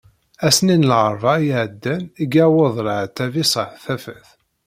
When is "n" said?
0.77-0.87